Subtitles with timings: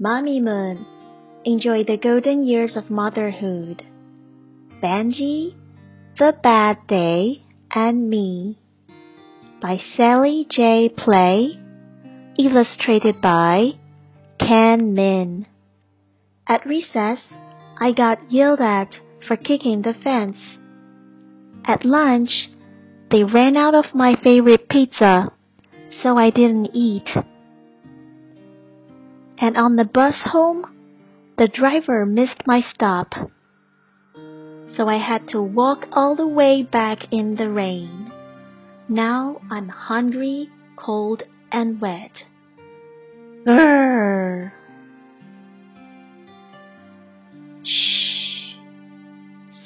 [0.00, 0.84] Mommy Moon,
[1.44, 3.84] enjoy the golden years of motherhood.
[4.82, 5.54] Benji,
[6.18, 8.58] The Bad Day, and Me
[9.62, 10.88] by Sally J.
[10.88, 11.46] Pla,
[12.36, 13.74] illustrated by
[14.40, 15.46] Ken Min.
[16.48, 17.20] At recess,
[17.80, 18.96] I got yelled at
[19.28, 20.38] for kicking the fence.
[21.64, 22.48] At lunch,
[23.12, 25.30] they ran out of my favorite pizza,
[26.02, 27.08] so I didn't eat
[29.44, 30.64] and on the bus home,
[31.36, 33.12] the driver missed my stop.
[34.74, 38.10] So I had to walk all the way back in the rain.
[38.88, 42.24] Now I'm hungry, cold, and wet.
[43.46, 44.50] Grrr.
[47.64, 48.54] Shh,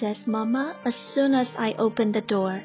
[0.00, 2.64] says Mama as soon as I open the door.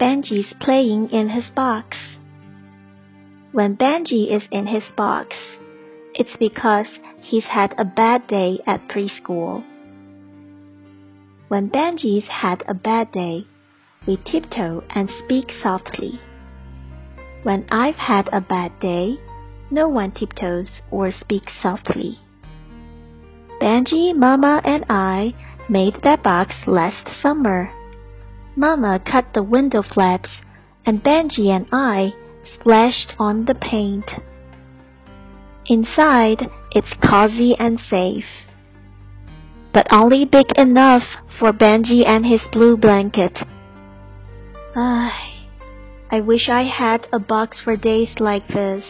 [0.00, 1.96] Benji's playing in his box.
[3.52, 5.36] When Benji is in his box,
[6.14, 6.86] it's because
[7.20, 9.62] he's had a bad day at preschool.
[11.48, 13.46] When Benji's had a bad day,
[14.06, 16.18] we tiptoe and speak softly.
[17.42, 19.18] When I've had a bad day,
[19.70, 22.18] no one tiptoes or speaks softly.
[23.60, 25.34] Benji, Mama, and I
[25.68, 27.70] made that box last summer.
[28.56, 30.30] Mama cut the window flaps,
[30.86, 32.14] and Benji and I
[32.54, 34.10] splashed on the paint.
[35.66, 38.24] Inside, it's cozy and safe.
[39.72, 41.04] But only big enough
[41.38, 43.38] for Benji and his blue blanket.
[44.74, 45.46] Ay,
[46.10, 48.84] I wish I had a box for days like this.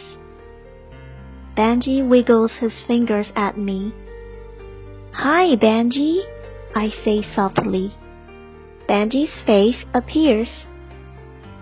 [1.55, 3.93] Benji wiggles his fingers at me.
[5.13, 6.23] Hi, Benji,
[6.75, 7.95] I say softly.
[8.89, 10.49] Benji's face appears.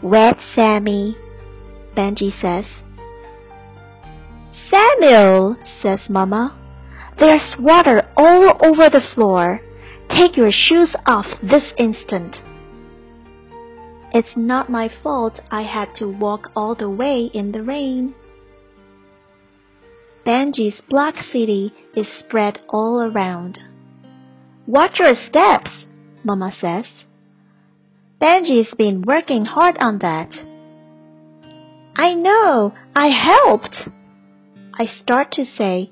[0.02, 1.16] Wet Sammy,
[1.96, 2.66] Benji says.
[4.70, 6.58] Samuel, says Mama,
[7.20, 9.62] there's water all over the floor.
[10.10, 12.38] Take your shoes off this instant.
[14.14, 18.16] It's not my fault I had to walk all the way in the rain.
[20.26, 23.60] Benji's Block City is spread all around.
[24.68, 25.72] Watch your steps,
[26.24, 26.86] Mama says.
[28.22, 30.30] Benji's been working hard on that.
[31.96, 33.90] I know, I helped.
[34.80, 35.92] I start to say,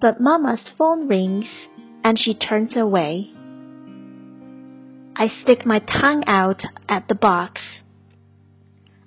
[0.00, 1.46] but Mama's phone rings
[2.02, 3.28] and she turns away.
[5.16, 7.60] I stick my tongue out at the box.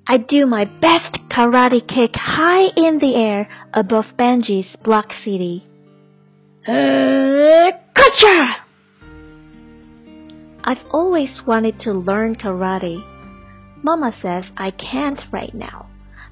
[0.08, 5.66] I do my best karate kick high in the air above Benji's block city.
[6.68, 7.72] Uh,
[10.64, 13.03] I've always wanted to learn karate.
[13.84, 15.88] Mama says I can't right now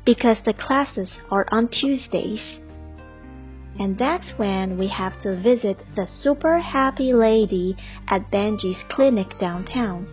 [0.06, 2.60] because the classes are on Tuesdays.
[3.78, 7.76] And that's when we have to visit the super happy lady
[8.08, 10.08] at Benji's clinic downtown.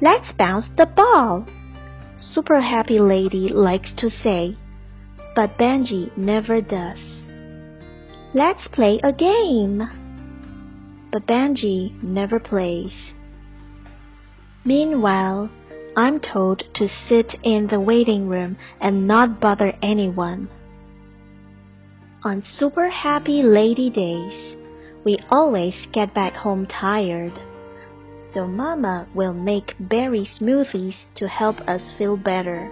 [0.00, 1.46] Let's bounce the ball,
[2.18, 4.56] super happy lady likes to say,
[5.36, 6.98] but Benji never does.
[8.34, 12.92] Let's play a game, but Benji never plays.
[14.64, 15.50] Meanwhile,
[15.96, 20.48] I'm told to sit in the waiting room and not bother anyone.
[22.24, 24.56] On super happy lady days,
[25.04, 27.32] we always get back home tired.
[28.32, 32.70] So Mama will make berry smoothies to help us feel better.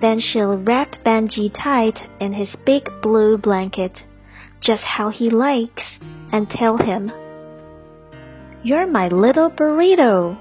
[0.00, 3.92] Then she'll wrap Benji tight in his big blue blanket,
[4.60, 5.84] just how he likes,
[6.32, 7.12] and tell him,
[8.64, 10.36] You're my little burrito.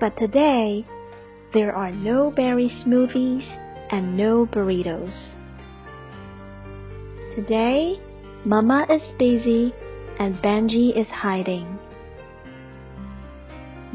[0.00, 0.86] But today,
[1.52, 3.44] there are no berry smoothies
[3.90, 5.12] and no burritos.
[7.34, 8.00] Today,
[8.46, 9.74] Mama is busy
[10.18, 11.78] and Benji is hiding.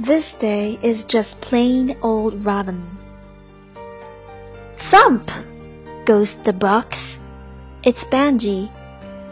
[0.06, 3.00] This day is just plain old rotten.
[4.92, 5.28] Thump!
[6.06, 6.96] goes the box.
[7.82, 8.70] It's Benji,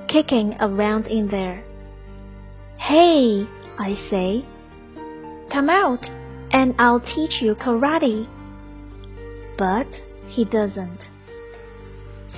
[0.08, 1.64] kicking around in there.
[2.78, 3.46] Hey,
[3.78, 4.44] I say,
[5.52, 6.04] come out
[6.54, 8.28] and I'll teach you karate.
[9.58, 9.88] But
[10.28, 11.00] he doesn't.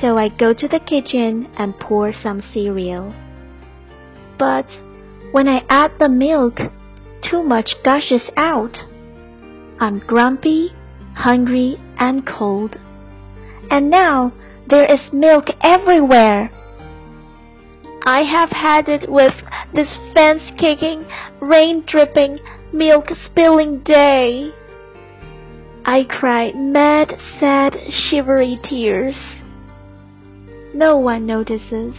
[0.02, 3.14] So I go to the kitchen and pour some cereal.
[4.40, 4.68] But
[5.32, 6.60] when I add the milk,
[7.30, 8.78] too much gushes out.
[9.80, 10.72] I'm grumpy,
[11.16, 12.78] hungry, and cold.
[13.70, 14.34] And now
[14.70, 16.52] there is milk everywhere.
[18.06, 19.34] I have had it with
[19.74, 21.06] this fence kicking,
[21.42, 22.40] rain dripping,
[22.74, 24.52] milk spilling day.
[25.86, 27.76] I cry mad, sad,
[28.10, 29.16] shivery tears.
[30.74, 31.96] no one notices.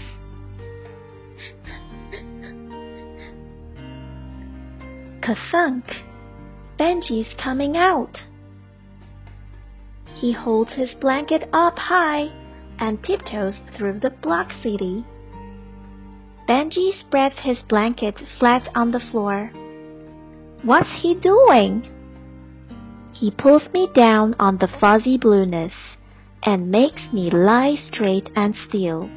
[5.21, 5.85] Kathunk!
[6.79, 8.19] Benji's coming out!
[10.15, 12.31] He holds his blanket up high
[12.79, 15.05] and tiptoes through the block city.
[16.49, 19.51] Benji spreads his blanket flat on the floor.
[20.63, 21.87] What's he doing?
[23.13, 25.73] He pulls me down on the fuzzy blueness
[26.43, 29.09] and makes me lie straight and still.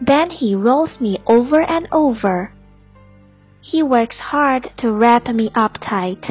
[0.00, 2.52] Then he rolls me over and over.
[3.60, 6.24] He works hard to wrap me up tight.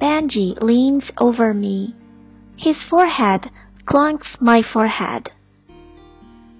[0.00, 1.94] Benji leans over me.
[2.56, 3.50] His forehead
[3.86, 5.30] clunks my forehead.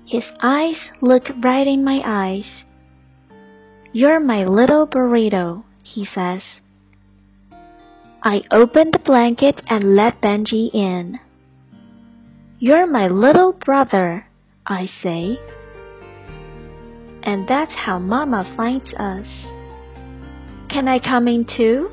[0.06, 2.64] His eyes look right in my eyes.
[3.92, 5.64] You're my little burrito,
[5.94, 6.42] he says.
[8.22, 11.18] I open the blanket and let Benji in.
[12.58, 14.26] You're my little brother,
[14.66, 15.38] I say.
[17.22, 19.26] And that's how Mama finds us.
[20.68, 21.90] Can I come in too?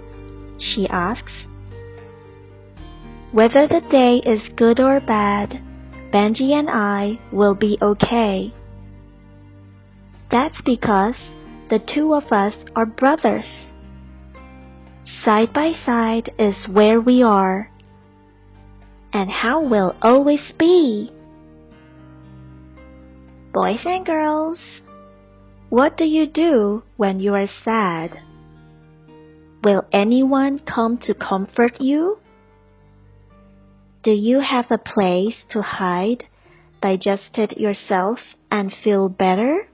[0.59, 1.31] she asks.
[3.31, 5.61] Whether the day is good or bad,
[6.11, 8.53] Benji and I will be okay.
[10.31, 11.15] That's because
[11.69, 13.45] the two of us are brothers.
[15.23, 17.71] Side by side is where we are,
[19.13, 21.11] and how we'll always be.
[23.53, 24.59] Boys and girls,
[25.69, 28.19] what do you do when you are sad?
[29.63, 32.19] Will anyone come to comfort you?
[34.03, 36.25] Do you have a place to hide,
[36.81, 38.19] digest it yourself,
[38.51, 39.67] and feel better?